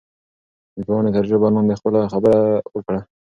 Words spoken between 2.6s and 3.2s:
وکړه.